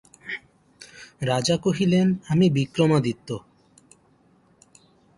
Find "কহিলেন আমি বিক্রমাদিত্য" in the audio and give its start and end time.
1.57-3.29